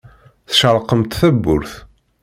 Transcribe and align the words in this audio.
Tcerrqemt 0.49 1.17
tawwurt. 1.19 1.71